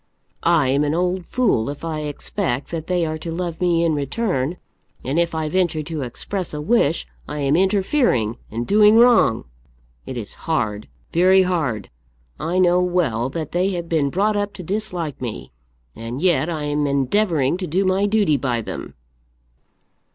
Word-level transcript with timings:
I 0.41 0.69
am 0.69 0.83
an 0.83 0.95
old 0.95 1.27
fool 1.27 1.69
if 1.69 1.85
I 1.85 1.99
expect 1.99 2.71
that 2.71 2.87
they 2.87 3.05
are 3.05 3.19
to 3.19 3.31
love 3.31 3.61
me 3.61 3.83
in 3.85 3.93
return, 3.93 4.57
and 5.03 5.19
if 5.19 5.35
I 5.35 5.47
venture 5.47 5.83
to 5.83 6.01
express 6.01 6.55
a 6.55 6.59
wish 6.59 7.05
I 7.27 7.41
am 7.41 7.55
interfering 7.55 8.37
and 8.49 8.65
doing 8.65 8.95
wrong! 8.95 9.45
It 10.07 10.17
is 10.17 10.33
hard, 10.49 10.87
very 11.13 11.43
hard. 11.43 11.91
I 12.39 12.57
know 12.57 12.81
well 12.81 13.29
that 13.29 13.51
they 13.51 13.69
have 13.73 13.87
been 13.87 14.09
brought 14.09 14.35
up 14.35 14.53
to 14.53 14.63
dislike 14.63 15.21
me, 15.21 15.51
and 15.95 16.19
yet 16.19 16.49
I 16.49 16.63
am 16.63 16.87
endeavouring 16.87 17.57
to 17.57 17.67
do 17.67 17.85
my 17.85 18.07
duty 18.07 18.37
by 18.37 18.61
them." 18.63 18.95